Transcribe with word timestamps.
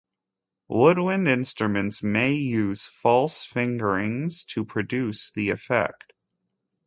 Woodwind 0.67 1.27
instruments 1.27 2.01
may 2.01 2.33
use 2.33 2.87
"false 2.87 3.43
fingerings" 3.45 4.45
to 4.45 4.65
produce 4.65 5.31
the 5.33 5.51
effect. 5.51 6.13